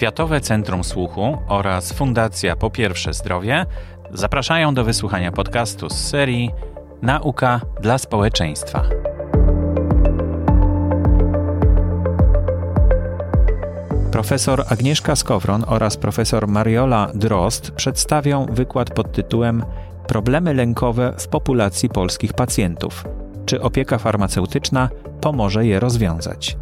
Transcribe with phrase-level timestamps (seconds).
[0.00, 3.66] Światowe Centrum Słuchu oraz Fundacja Po Pierwsze Zdrowie
[4.10, 6.50] zapraszają do wysłuchania podcastu z serii
[7.02, 8.82] Nauka dla społeczeństwa.
[14.12, 19.64] Profesor Agnieszka Skowron oraz profesor Mariola Drost przedstawią wykład pod tytułem
[20.06, 23.04] Problemy lękowe w populacji polskich pacjentów.
[23.46, 24.88] Czy opieka farmaceutyczna
[25.20, 26.56] pomoże je rozwiązać?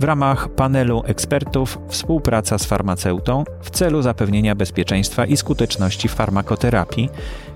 [0.00, 7.08] W ramach panelu ekspertów współpraca z farmaceutą w celu zapewnienia bezpieczeństwa i skuteczności farmakoterapii,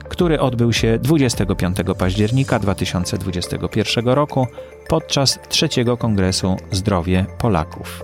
[0.08, 4.46] który odbył się 25 października 2021 roku
[4.88, 8.02] podczas trzeciego kongresu Zdrowie Polaków.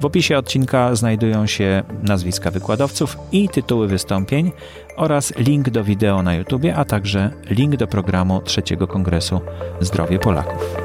[0.00, 4.52] W opisie odcinka znajdują się nazwiska wykładowców i tytuły wystąpień
[4.96, 9.40] oraz link do wideo na YouTube, a także link do programu trzeciego kongresu
[9.80, 10.76] Zdrowie Polaków.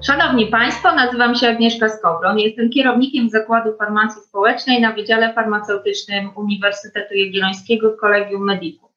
[0.00, 2.38] Szanowni Państwo, nazywam się Agnieszka Skowron.
[2.38, 8.90] Jestem kierownikiem Zakładu Farmacji Społecznej na Wydziale Farmaceutycznym Uniwersytetu Jagiellońskiego Kolegium Medików.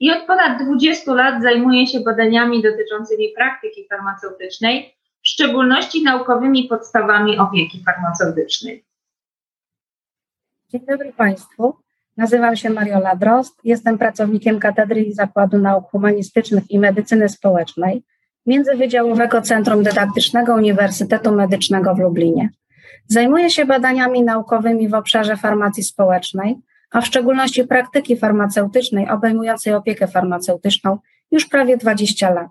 [0.00, 7.38] I od ponad 20 lat zajmuję się badaniami dotyczącymi praktyki farmaceutycznej, w szczególności naukowymi podstawami
[7.38, 8.84] opieki farmaceutycznej.
[10.68, 11.76] Dzień dobry Państwu.
[12.16, 13.60] Nazywam się Mariola Drost.
[13.64, 18.02] Jestem pracownikiem Katedry Zakładu Nauk Humanistycznych i Medycyny Społecznej
[18.46, 22.48] Międzywydziałowego Centrum Dydaktycznego Uniwersytetu Medycznego w Lublinie.
[23.06, 26.56] Zajmuję się badaniami naukowymi w obszarze farmacji społecznej,
[26.90, 30.98] a w szczególności praktyki farmaceutycznej obejmującej opiekę farmaceutyczną
[31.30, 32.48] już prawie 20 lat.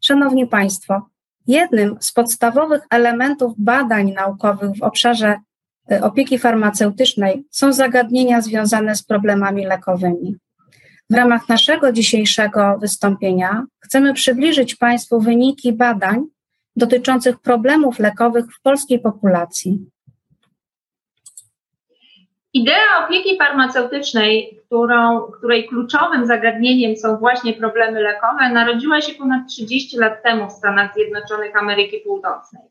[0.00, 1.02] Szanowni Państwo,
[1.46, 5.36] jednym z podstawowych elementów badań naukowych w obszarze
[5.92, 10.36] y, opieki farmaceutycznej są zagadnienia związane z problemami lekowymi.
[11.14, 16.24] W ramach naszego dzisiejszego wystąpienia chcemy przybliżyć Państwu wyniki badań
[16.76, 19.78] dotyczących problemów lekowych w polskiej populacji.
[22.52, 29.96] Idea opieki farmaceutycznej, którą, której kluczowym zagadnieniem są właśnie problemy lekowe, narodziła się ponad 30
[29.96, 32.62] lat temu w Stanach Zjednoczonych Ameryki Północnej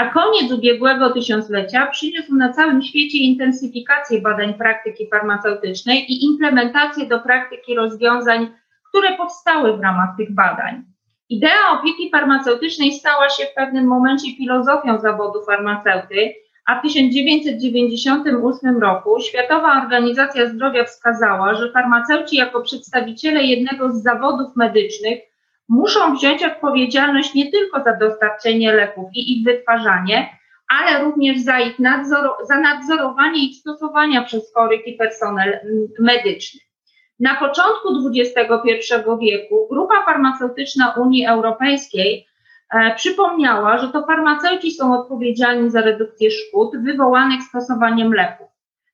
[0.00, 7.20] a koniec ubiegłego tysiąclecia przyniósł na całym świecie intensyfikację badań praktyki farmaceutycznej i implementację do
[7.20, 8.48] praktyki rozwiązań,
[8.88, 10.82] które powstały w ramach tych badań.
[11.28, 16.34] Idea opieki farmaceutycznej stała się w pewnym momencie filozofią zawodu farmaceuty,
[16.66, 24.56] a w 1998 roku Światowa Organizacja Zdrowia wskazała, że farmaceuci jako przedstawiciele jednego z zawodów
[24.56, 25.29] medycznych
[25.70, 30.28] muszą wziąć odpowiedzialność nie tylko za dostarczenie leków i ich wytwarzanie,
[30.68, 35.58] ale również za ich nadzor, za nadzorowanie ich stosowania przez chorych i personel
[35.98, 36.60] medyczny.
[37.20, 42.26] Na początku XXI wieku grupa farmaceutyczna Unii Europejskiej
[42.74, 48.49] e, przypomniała, że to farmaceuci są odpowiedzialni za redukcję szkód wywołanych stosowaniem leków.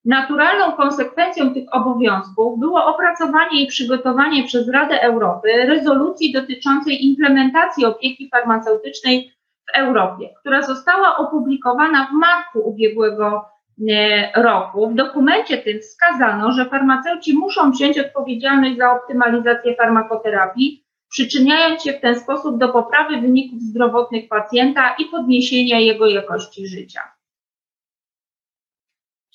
[0.07, 8.29] Naturalną konsekwencją tych obowiązków było opracowanie i przygotowanie przez Radę Europy rezolucji dotyczącej implementacji opieki
[8.29, 9.33] farmaceutycznej
[9.69, 13.45] w Europie, która została opublikowana w marcu ubiegłego
[13.91, 14.91] e, roku.
[14.91, 22.01] W dokumencie tym wskazano, że farmaceuci muszą wziąć odpowiedzialność za optymalizację farmakoterapii, przyczyniając się w
[22.01, 27.16] ten sposób do poprawy wyników zdrowotnych pacjenta i podniesienia jego jakości życia.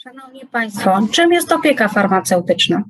[0.03, 2.83] Szanowni Państwo, czym jest opieka farmaceutyczna?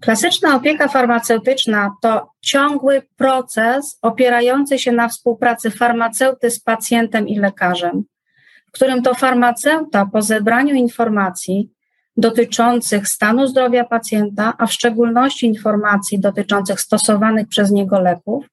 [0.00, 8.04] Klasyczna opieka farmaceutyczna to ciągły proces opierający się na współpracy farmaceuty z pacjentem i lekarzem,
[8.68, 11.70] w którym to farmaceuta po zebraniu informacji
[12.16, 18.46] dotyczących stanu zdrowia pacjenta, a w szczególności informacji dotyczących stosowanych przez niego leków,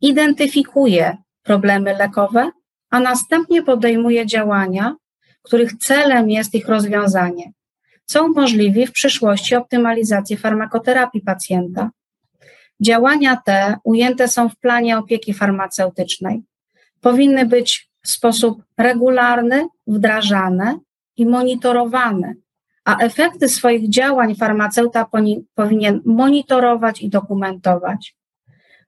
[0.00, 2.50] identyfikuje problemy lekowe,
[2.90, 4.96] a następnie podejmuje działania
[5.42, 7.52] których celem jest ich rozwiązanie,
[8.04, 11.90] co umożliwi w przyszłości optymalizację farmakoterapii pacjenta.
[12.80, 16.42] Działania te ujęte są w planie opieki farmaceutycznej.
[17.00, 20.78] Powinny być w sposób regularny wdrażane
[21.16, 22.34] i monitorowane,
[22.84, 25.06] a efekty swoich działań farmaceuta
[25.54, 28.16] powinien monitorować i dokumentować.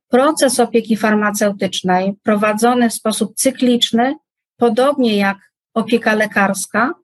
[0.09, 4.15] Proces opieki farmaceutycznej prowadzony w sposób cykliczny,
[4.57, 5.39] podobnie jak
[5.75, 6.95] opieka lekarska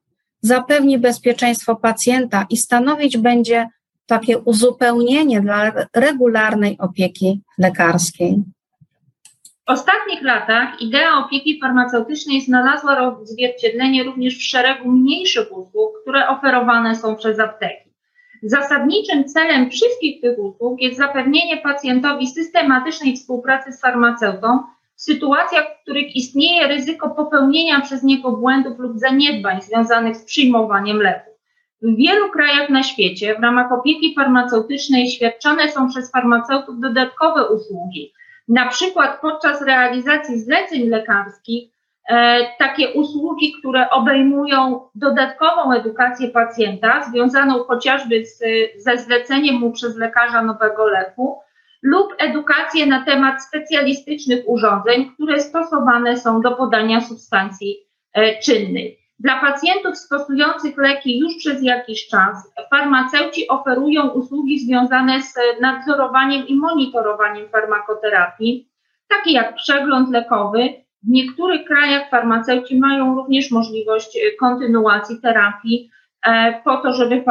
[0.41, 3.67] zapewni bezpieczeństwo pacjenta i stanowić będzie
[4.05, 8.43] takie uzupełnienie dla regularnej opieki lekarskiej.
[9.67, 16.95] W ostatnich latach idea opieki farmaceutycznej znalazła odzwierciedlenie również w szeregu mniejszych usług, które oferowane
[16.95, 17.91] są przez apteki.
[18.43, 24.63] Zasadniczym celem wszystkich tych usług jest zapewnienie pacjentowi systematycznej współpracy z farmaceutą
[25.03, 31.33] sytuacjach, w których istnieje ryzyko popełnienia przez niego błędów lub zaniedbań związanych z przyjmowaniem leków.
[31.81, 38.13] W wielu krajach na świecie w ramach opieki farmaceutycznej świadczone są przez farmaceutów dodatkowe usługi.
[38.47, 41.69] Na przykład podczas realizacji zleceń lekarskich
[42.09, 48.43] e, takie usługi, które obejmują dodatkową edukację pacjenta, związaną chociażby z,
[48.77, 51.39] ze zleceniem mu przez lekarza nowego leku,
[51.83, 57.77] lub edukację na temat specjalistycznych urządzeń, które stosowane są do podania substancji
[58.13, 59.01] e, czynnych.
[59.19, 66.55] Dla pacjentów stosujących leki już przez jakiś czas farmaceuci oferują usługi związane z nadzorowaniem i
[66.55, 68.69] monitorowaniem farmakoterapii,
[69.09, 70.69] takie jak przegląd lekowy.
[71.03, 76.00] W niektórych krajach farmaceuci mają również możliwość kontynuacji terapii E,
[76.63, 77.23] po to, żeby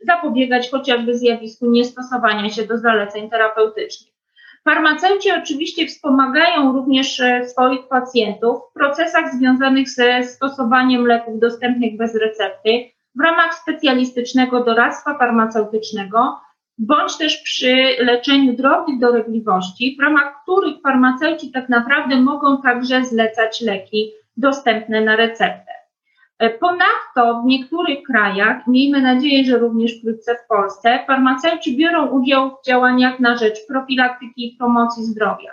[0.00, 4.16] zapobiegać chociażby zjawisku niestosowania się do zaleceń terapeutycznych.
[4.66, 12.14] Farmaceuci oczywiście wspomagają również e, swoich pacjentów w procesach związanych ze stosowaniem leków dostępnych bez
[12.14, 12.70] recepty
[13.14, 16.40] w ramach specjalistycznego doradztwa farmaceutycznego,
[16.78, 23.60] bądź też przy leczeniu drobnych dolegliwości, w ramach których farmaceuci tak naprawdę mogą także zlecać
[23.60, 25.75] leki dostępne na receptę.
[26.38, 32.50] E, ponadto w niektórych krajach, miejmy nadzieję, że również wkrótce w Polsce, farmaceuci biorą udział
[32.50, 35.52] w działaniach na rzecz profilaktyki i promocji zdrowia.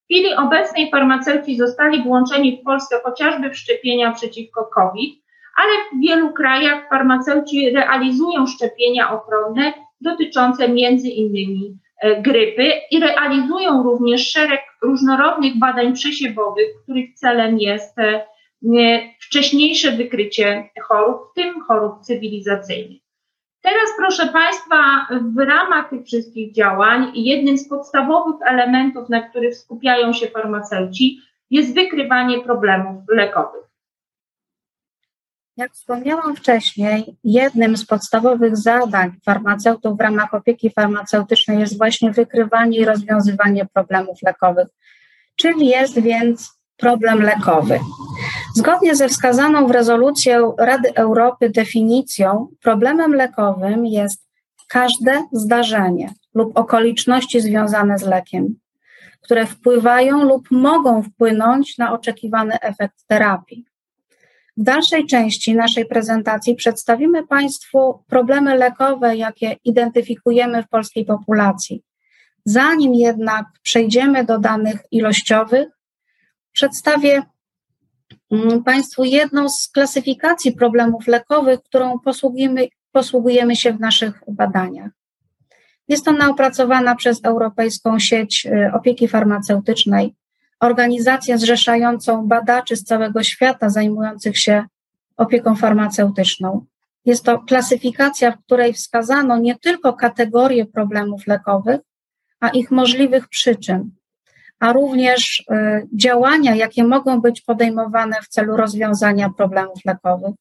[0.00, 5.22] W chwili obecnej farmaceuci zostali włączeni w Polsce chociażby w szczepienia przeciwko COVID,
[5.56, 13.82] ale w wielu krajach farmaceuci realizują szczepienia ochronne dotyczące między innymi e, grypy i realizują
[13.82, 18.26] również szereg różnorodnych badań przesiewowych, których celem jest e,
[19.20, 23.00] wcześniejsze wykrycie chorób, w tym chorób cywilizacyjnych.
[23.62, 30.12] Teraz, proszę Państwa, w ramach tych wszystkich działań jednym z podstawowych elementów, na których skupiają
[30.12, 31.20] się farmaceuci,
[31.50, 33.70] jest wykrywanie problemów lekowych.
[35.56, 42.78] Jak wspomniałam wcześniej, jednym z podstawowych zadań farmaceutów w ramach opieki farmaceutycznej jest właśnie wykrywanie
[42.78, 44.68] i rozwiązywanie problemów lekowych,
[45.36, 47.80] czyli jest więc problem lekowy.
[48.60, 54.26] Zgodnie ze wskazaną w rezolucji Rady Europy definicją, problemem lekowym jest
[54.68, 58.54] każde zdarzenie lub okoliczności związane z lekiem,
[59.20, 63.64] które wpływają lub mogą wpłynąć na oczekiwany efekt terapii.
[64.56, 71.82] W dalszej części naszej prezentacji przedstawimy Państwu problemy lekowe, jakie identyfikujemy w polskiej populacji.
[72.44, 75.68] Zanim jednak przejdziemy do danych ilościowych,
[76.52, 77.22] przedstawię
[78.64, 84.90] Państwu jedną z klasyfikacji problemów lekowych, którą posługujemy, posługujemy się w naszych badaniach.
[85.88, 90.14] Jest ona opracowana przez Europejską Sieć y, Opieki Farmaceutycznej,
[90.60, 94.64] organizację zrzeszającą badaczy z całego świata zajmujących się
[95.16, 96.66] opieką farmaceutyczną.
[97.04, 101.80] Jest to klasyfikacja, w której wskazano nie tylko kategorie problemów lekowych,
[102.40, 103.90] a ich możliwych przyczyn,
[104.60, 110.34] a również y, działania, jakie mogą być podejmowane w celu rozwiązania problemów lekowych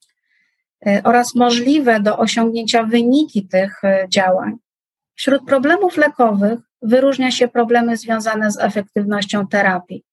[0.88, 4.57] y, oraz możliwe do osiągnięcia wyniki tych y, działań.
[5.16, 10.04] Wśród problemów lekowych wyróżnia się problemy związane z efektywnością terapii,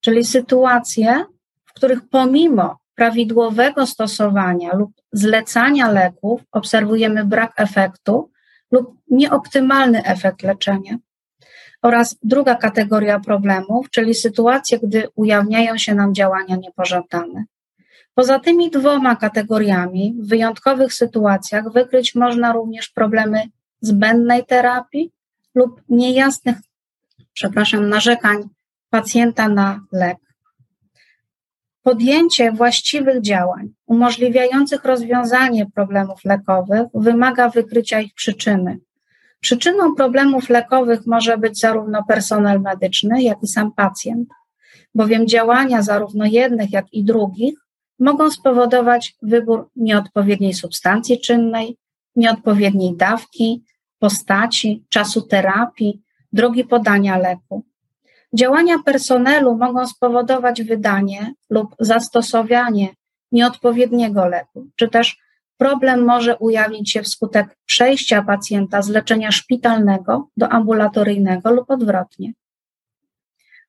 [0.00, 1.24] czyli sytuacje,
[1.64, 8.30] w których pomimo prawidłowego stosowania lub zlecania leków obserwujemy brak efektu
[8.70, 10.96] lub nieoptymalny efekt leczenia
[11.82, 17.44] oraz druga kategoria problemów, czyli sytuacje, gdy ujawniają się nam działania niepożądane.
[18.14, 23.42] Poza tymi dwoma kategoriami, w wyjątkowych sytuacjach wykryć można również problemy
[23.80, 25.10] zbędnej terapii
[25.54, 26.56] lub niejasnych,
[27.32, 28.48] przepraszam, narzekań
[28.90, 30.18] pacjenta na lek.
[31.82, 38.78] Podjęcie właściwych działań umożliwiających rozwiązanie problemów lekowych wymaga wykrycia ich przyczyny,
[39.42, 44.28] Przyczyną problemów lekowych może być zarówno personel medyczny, jak i sam pacjent,
[44.94, 47.54] bowiem działania zarówno jednych, jak i drugich
[47.98, 51.76] mogą spowodować wybór nieodpowiedniej substancji czynnej,
[52.16, 53.64] nieodpowiedniej dawki,
[53.98, 57.64] postaci, czasu terapii, drogi podania leku.
[58.34, 62.88] Działania personelu mogą spowodować wydanie lub zastosowanie
[63.32, 65.21] nieodpowiedniego leku, czy też
[65.62, 72.32] Problem może ujawnić się wskutek przejścia pacjenta z leczenia szpitalnego do ambulatoryjnego lub odwrotnie.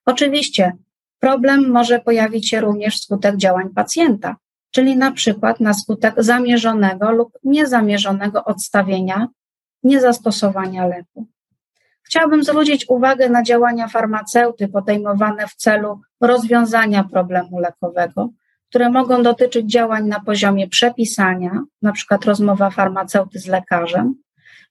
[0.04, 0.72] Oczywiście
[1.18, 4.36] problem może pojawić się również wskutek działań pacjenta,
[4.70, 9.28] czyli na przykład na skutek zamierzonego lub niezamierzonego odstawienia,
[9.82, 11.26] niezastosowania leku.
[12.02, 18.28] Chciałabym zwrócić uwagę na działania farmaceuty podejmowane w celu rozwiązania problemu lekowego,
[18.74, 24.14] które mogą dotyczyć działań na poziomie przepisania, na przykład rozmowa farmaceuty z lekarzem,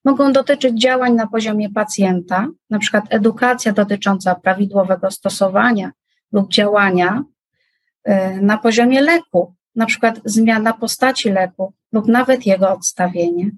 [0.05, 5.91] mogą dotyczyć działań na poziomie pacjenta, na przykład edukacja dotycząca prawidłowego stosowania
[6.31, 7.24] lub działania
[8.07, 13.51] y, na poziomie leku, na przykład zmiana postaci leku lub nawet jego odstawienie.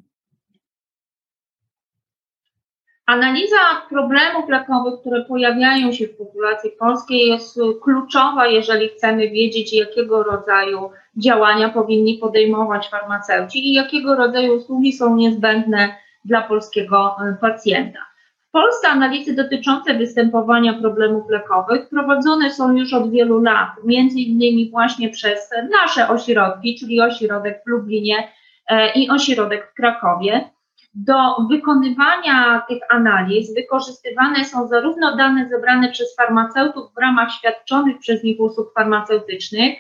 [3.05, 3.57] Analiza
[3.89, 10.89] problemów lekowych, które pojawiają się w populacji polskiej jest kluczowa, jeżeli chcemy wiedzieć, jakiego rodzaju
[11.17, 15.95] działania powinni podejmować farmaceuci i jakiego rodzaju usługi są niezbędne
[16.25, 17.99] dla polskiego e, pacjenta.
[18.49, 24.71] W Polsce analizy dotyczące występowania problemów lekowych prowadzone są już od wielu lat, między innymi
[24.71, 25.49] właśnie przez
[25.81, 28.27] nasze ośrodki, czyli ośrodek w Lublinie
[28.69, 30.49] e, i ośrodek w Krakowie.
[30.95, 38.23] Do wykonywania tych analiz wykorzystywane są zarówno dane zebrane przez farmaceutów w ramach świadczonych przez
[38.23, 39.79] nich usług farmaceutycznych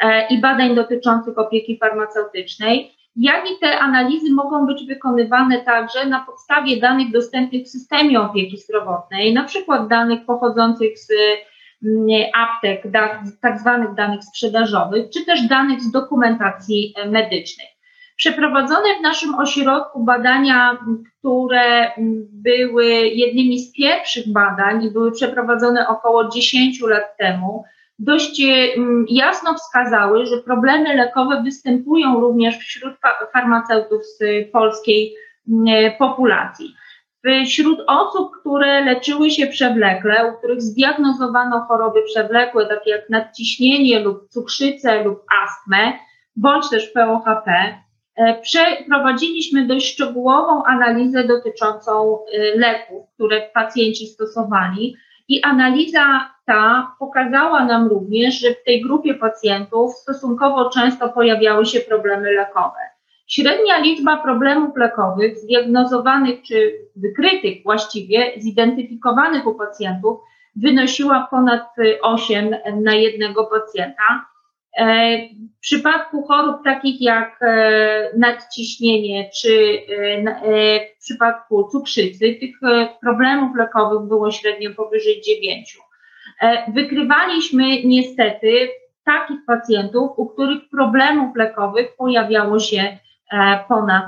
[0.00, 6.20] e, i badań dotyczących opieki farmaceutycznej, jak i te analizy mogą być wykonywane także na
[6.20, 11.08] podstawie danych dostępnych w systemie opieki zdrowotnej, na przykład danych pochodzących z
[11.84, 12.82] mm, aptek,
[13.40, 17.73] tak zwanych danych sprzedażowych, czy też danych z dokumentacji e, medycznej.
[18.16, 20.78] Przeprowadzone w naszym ośrodku badania,
[21.18, 21.90] które
[22.32, 27.64] były jednymi z pierwszych badań i były przeprowadzone około 10 lat temu,
[27.98, 28.42] dość
[29.08, 32.94] jasno wskazały, że problemy lekowe występują również wśród
[33.32, 35.14] farmaceutów z polskiej
[35.98, 36.74] populacji.
[37.46, 44.28] Wśród osób, które leczyły się przewlekle, u których zdiagnozowano choroby przewlekłe, takie jak nadciśnienie lub
[44.28, 45.92] cukrzycę lub astmę,
[46.36, 47.83] bądź też POHP, E,
[48.42, 54.96] przeprowadziliśmy dość szczegółową analizę dotyczącą e, leków, które pacjenci stosowali,
[55.28, 61.80] i analiza ta pokazała nam również, że w tej grupie pacjentów stosunkowo często pojawiały się
[61.80, 62.78] problemy lekowe.
[63.26, 70.20] Średnia liczba problemów lekowych zdiagnozowanych czy wykrytych właściwie, zidentyfikowanych u pacjentów
[70.56, 71.68] wynosiła ponad
[72.02, 74.33] 8 na jednego pacjenta.
[74.78, 82.56] E, w przypadku chorób takich jak e, nadciśnienie czy e, w przypadku cukrzycy, tych
[83.00, 85.78] problemów lekowych było średnio powyżej 9.
[86.74, 88.68] Wykrywaliśmy niestety
[89.04, 92.98] takich pacjentów, u których problemów lekowych pojawiało się
[93.68, 94.04] ponad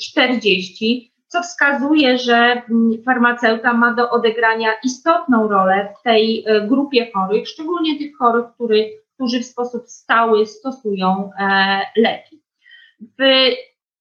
[0.00, 2.62] 40, co wskazuje, że
[3.04, 9.40] farmaceuta ma do odegrania istotną rolę w tej grupie chorych, szczególnie tych chorych, których którzy
[9.40, 12.42] w sposób stały stosują e, leki.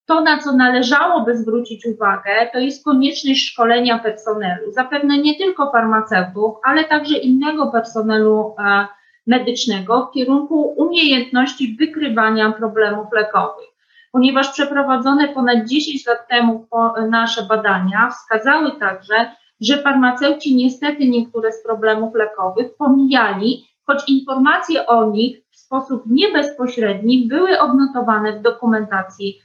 [0.06, 6.56] To, na co należałoby zwrócić uwagę, to jest konieczność szkolenia personelu, zapewne nie tylko farmaceutów,
[6.64, 8.88] ale także innego personelu e,
[9.28, 13.68] medycznego w kierunku umiejętności wykrywania problemów lekowych.
[14.12, 16.68] Ponieważ przeprowadzone ponad 10 lat temu
[17.10, 19.32] nasze badania wskazały także,
[19.62, 27.27] że farmaceuci niestety niektóre z problemów lekowych pomijali choć informacje o nich w sposób niebezpośredni
[27.27, 29.41] były odnotowane w dokumentacji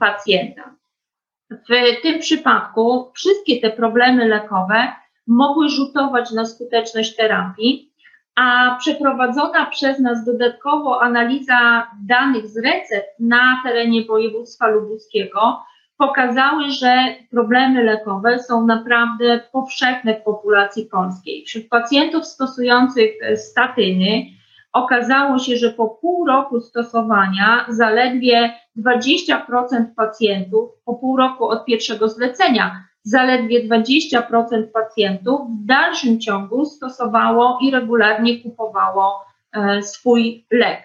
[0.00, 0.74] pacjenta.
[1.50, 4.92] W tym przypadku wszystkie te problemy lekowe
[5.26, 7.92] mogły rzutować na skuteczność terapii,
[8.34, 15.62] a przeprowadzona przez nas dodatkowo analiza danych z recept na terenie województwa lubuskiego
[15.98, 21.44] pokazały, że problemy lekowe są naprawdę powszechne w populacji polskiej.
[21.46, 24.26] Wśród pacjentów stosujących statyny
[24.72, 32.08] okazało się, że po pół roku stosowania zaledwie 20% pacjentów, po pół roku od pierwszego
[32.08, 34.20] zlecenia, zaledwie 20%
[34.74, 40.82] pacjentów w dalszym ciągu stosowało i regularnie kupowało e, swój lek.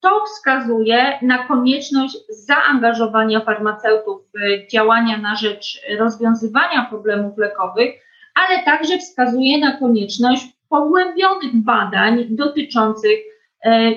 [0.00, 7.94] To wskazuje na konieczność zaangażowania farmaceutów w działania na rzecz rozwiązywania problemów lekowych,
[8.34, 13.18] ale także wskazuje na konieczność pogłębionych badań dotyczących
[13.64, 13.92] e,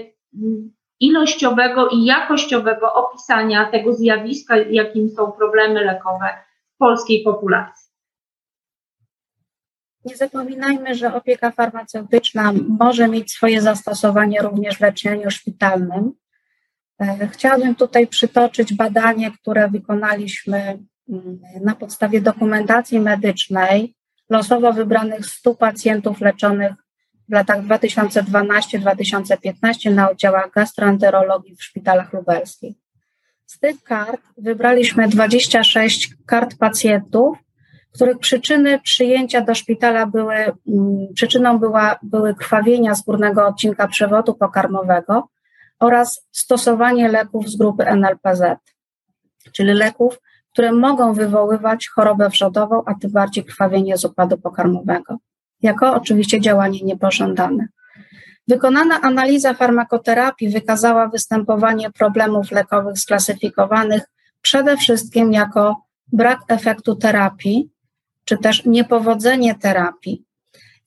[0.99, 6.29] ilościowego i jakościowego opisania tego zjawiska, jakim są problemy lekowe
[6.75, 7.82] w polskiej populacji.
[10.05, 16.11] Nie zapominajmy, że opieka farmaceutyczna może mieć swoje zastosowanie również w leczeniu szpitalnym.
[17.01, 20.79] E, chciałabym tutaj przytoczyć badanie, które wykonaliśmy
[21.09, 23.95] mm, na podstawie dokumentacji medycznej
[24.29, 26.73] losowo wybranych 100 pacjentów leczonych
[27.29, 32.75] w latach 2012-2015 na oddziałach gastroenterologii w szpitalach lubelskich.
[33.45, 37.37] Z tych kart wybraliśmy 26 kart pacjentów,
[37.93, 44.33] których przyczyny przyjęcia do szpitala były, mm, przyczyną była, były krwawienia z górnego odcinka przewodu
[44.33, 45.27] pokarmowego
[45.79, 48.41] oraz stosowanie leków z grupy NLPZ,
[49.51, 50.19] czyli leków,
[50.53, 55.17] które mogą wywoływać chorobę wrzodową, a tym bardziej krwawienie z układu pokarmowego,
[55.61, 57.67] jako oczywiście działanie niepożądane.
[58.47, 64.03] Wykonana analiza farmakoterapii wykazała występowanie problemów lekowych sklasyfikowanych
[64.41, 65.75] przede wszystkim jako
[66.11, 67.72] brak efektu terapii,
[68.23, 70.23] czy też niepowodzenie terapii,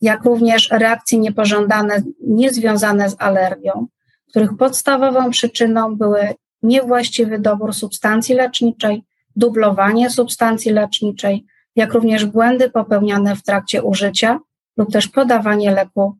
[0.00, 3.86] jak również reakcje niepożądane niezwiązane z alergią,
[4.28, 9.04] których podstawową przyczyną były niewłaściwy dobór substancji leczniczej,
[9.36, 14.40] dublowanie substancji leczniczej, jak również błędy popełniane w trakcie użycia
[14.76, 16.16] lub też podawanie leku,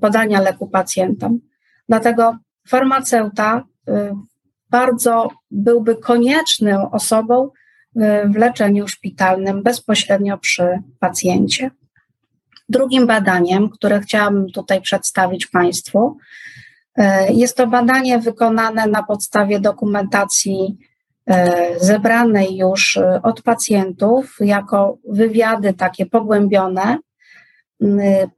[0.00, 1.40] podania leku pacjentom.
[1.88, 2.36] Dlatego
[2.68, 3.92] farmaceuta y,
[4.70, 7.50] bardzo byłby konieczną osobą
[8.24, 11.70] w leczeniu szpitalnym bezpośrednio przy pacjencie.
[12.68, 16.16] Drugim badaniem, które chciałabym tutaj przedstawić Państwu,
[16.96, 20.78] e, jest to badanie wykonane na podstawie dokumentacji
[21.26, 26.98] e, zebranej już od pacjentów jako wywiady takie pogłębione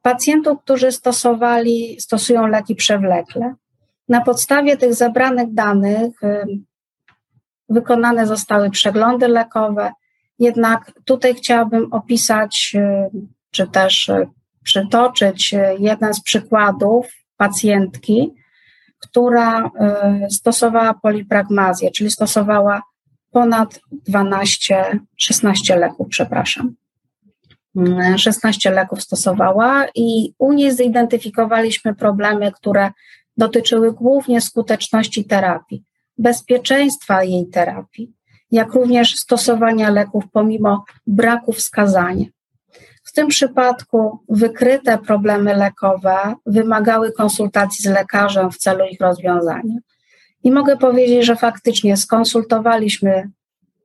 [0.03, 3.55] pacjentów, którzy stosowali, stosują leki przewlekle.
[4.09, 6.21] Na podstawie tych zebranych danych
[7.69, 9.93] wykonane zostały przeglądy lekowe,
[10.39, 13.11] jednak tutaj chciałabym opisać, y,
[13.51, 14.29] czy też y,
[14.65, 18.31] przytoczyć y, jeden z przykładów pacjentki,
[18.99, 19.71] która
[20.31, 22.83] stosowała polipragmazję, czyli stosowała
[23.31, 26.75] ponad 12, 16 leków, przepraszam.
[28.17, 32.91] 16 mm, leków stosowała i u niej zidentyfikowaliśmy problemy, które
[33.37, 35.85] dotyczyły głównie skuteczności terapii
[36.23, 38.13] bezpieczeństwa jej terapii,
[38.51, 42.27] jak również stosowania leków pomimo braku wskazania.
[43.05, 49.75] W tym przypadku wykryte problemy lekowe wymagały konsultacji z lekarzem w celu ich rozwiązania.
[50.45, 53.31] I mogę powiedzieć, że faktycznie skonsultowaliśmy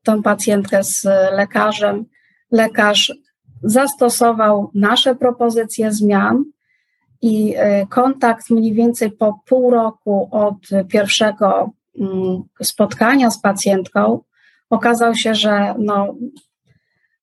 [0.03, 2.05] tą pacjentkę z lekarzem.
[2.51, 3.13] Lekarz
[3.63, 6.43] zastosował nasze propozycje zmian
[7.21, 11.71] i e, kontakt mniej więcej po pół roku od pierwszego
[12.61, 14.21] spotkania z pacjentką
[14.69, 16.15] okazał się, że no,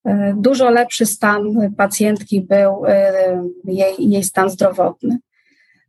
[0.05, 1.43] e, dużo lepszy stan
[1.77, 3.13] pacjentki był e,
[3.65, 5.19] jej, jej stan zdrowotny.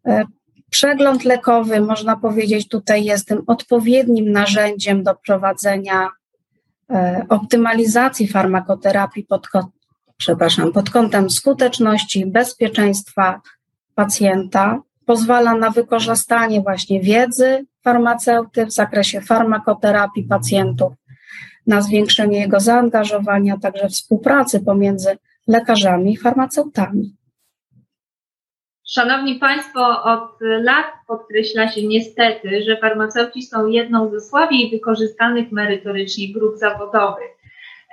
[0.07, 0.23] E,
[0.69, 6.09] przegląd lekowy, można powiedzieć, tutaj jest tym odpowiednim narzędziem do prowadzenia
[7.29, 9.47] optymalizacji farmakoterapii pod,
[10.17, 13.41] przepraszam, pod kątem skuteczności, bezpieczeństwa
[13.95, 20.93] pacjenta, pozwala na wykorzystanie właśnie wiedzy farmaceuty w zakresie farmakoterapii pacjentów,
[21.67, 25.17] na zwiększenie jego zaangażowania, także współpracy pomiędzy
[25.47, 27.15] lekarzami i farmaceutami.
[28.87, 36.33] Szanowni Państwo, od lat podkreśla się niestety, że farmaceuci są jedną ze słabiej wykorzystanych merytorycznie
[36.33, 37.34] grup zawodowych.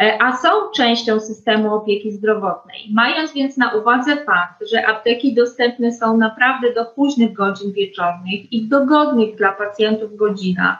[0.00, 2.88] E, a są częścią systemu opieki zdrowotnej.
[2.92, 8.61] Mając więc na uwadze fakt, że apteki dostępne są naprawdę do późnych godzin wieczornych i
[8.61, 10.78] w dogodnych dla pacjentów godzinach,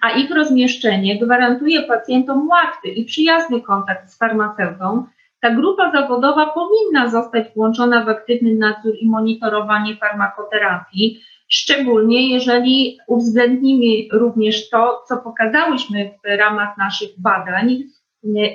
[0.00, 5.06] a ich rozmieszczenie gwarantuje pacjentom łatwy i przyjazny kontakt z farmaceutą,
[5.40, 14.08] ta grupa zawodowa powinna zostać włączona w aktywny nadzór i monitorowanie farmakoterapii, szczególnie jeżeli uwzględnimy
[14.12, 17.82] również to, co pokazałyśmy w ramach naszych badań,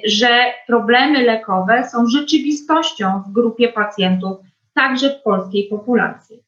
[0.05, 4.37] że problemy lekowe są rzeczywistością w grupie pacjentów,
[4.73, 6.43] także w polskiej populacji.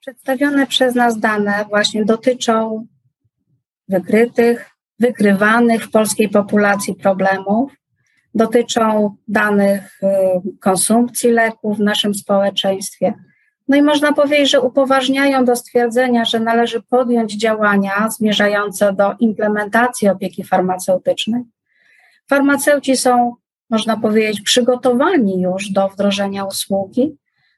[0.00, 2.86] Przedstawione przez nas dane właśnie dotyczą
[3.88, 7.72] wykrytych, wykrywanych w polskiej populacji problemów,
[8.34, 10.06] dotyczą danych y,
[10.60, 13.14] konsumpcji leków w naszym społeczeństwie,
[13.68, 20.08] no i można powiedzieć, że upoważniają do stwierdzenia, że należy podjąć działania zmierzające do implementacji
[20.08, 21.42] opieki farmaceutycznej.
[22.28, 23.34] Farmaceuci są,
[23.70, 27.16] można powiedzieć, przygotowani już do wdrożenia usługi,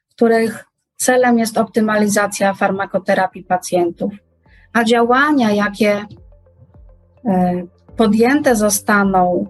[0.09, 4.13] których celem jest optymalizacja farmakoterapii pacjentów,
[4.73, 6.05] a działania, jakie
[7.25, 7.63] e,
[7.97, 9.47] podjęte zostaną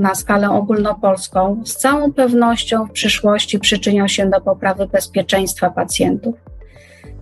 [0.00, 6.34] na skalę ogólnopolską z całą pewnością w przyszłości przyczynią się do poprawy bezpieczeństwa pacjentów.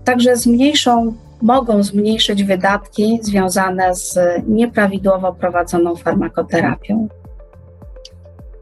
[0.04, 7.08] Także zmniejszą, mogą zmniejszyć wydatki związane z nieprawidłowo prowadzoną farmakoterapią.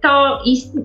[0.03, 0.39] To,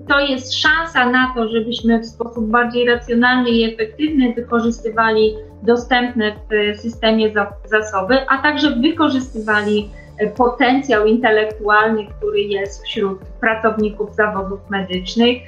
[0.08, 6.80] to jest szansa na to, żebyśmy w sposób bardziej racjonalny i efektywny wykorzystywali dostępne w
[6.80, 7.32] systemie
[7.64, 9.90] zasoby, a także wykorzystywali
[10.30, 15.42] potencjał intelektualny, który jest wśród pracowników zawodów medycznych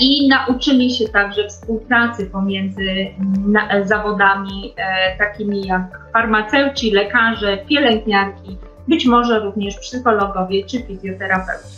[0.00, 3.06] i nauczyli się także współpracy pomiędzy
[3.84, 4.74] zawodami
[5.18, 11.76] takimi jak farmaceuci, lekarze, pielęgniarki, być może również psychologowie czy fizjoterapeuci.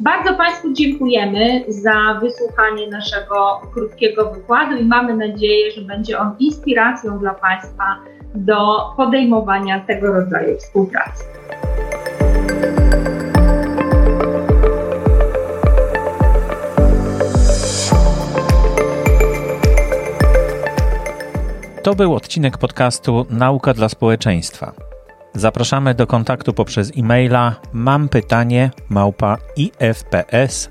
[0.00, 7.18] Bardzo Państwu dziękujemy za wysłuchanie naszego krótkiego wykładu i mamy nadzieję, że będzie on inspiracją
[7.18, 7.84] dla Państwa
[8.34, 8.56] do
[8.96, 11.24] podejmowania tego rodzaju współpracy.
[21.82, 24.72] To był odcinek podcastu Nauka dla społeczeństwa.
[25.34, 28.70] Zapraszamy do kontaktu poprzez e-maila mam pytanie
[29.56, 30.68] ifps.org.pl.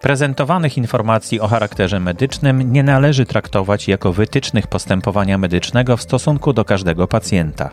[0.00, 6.64] Prezentowanych informacji o charakterze medycznym nie należy traktować jako wytycznych postępowania medycznego w stosunku do
[6.64, 7.70] każdego pacjenta.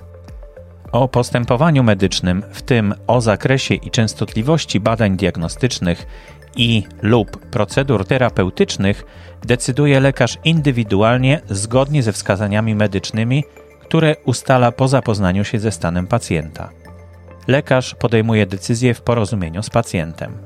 [0.91, 6.07] O postępowaniu medycznym, w tym o zakresie i częstotliwości badań diagnostycznych
[6.57, 9.05] i lub procedur terapeutycznych
[9.45, 13.43] decyduje lekarz indywidualnie zgodnie ze wskazaniami medycznymi,
[13.81, 16.69] które ustala po zapoznaniu się ze stanem pacjenta.
[17.47, 20.37] Lekarz podejmuje decyzję w porozumieniu z pacjentem.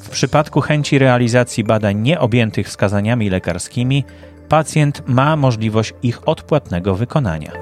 [0.00, 4.04] W przypadku chęci realizacji badań nieobjętych wskazaniami lekarskimi,
[4.48, 7.52] pacjent ma możliwość ich odpłatnego wykonania.